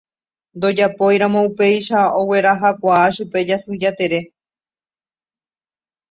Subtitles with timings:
[0.55, 4.21] Ndojapóiramo upéicha oguerahakuaa chupe Jasy Jatere.